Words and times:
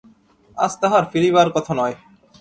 আজ 0.57 0.73
তাহার 0.81 1.03
ফিরিবার 1.11 1.47
কথা 1.55 1.73
নয়। 1.73 1.95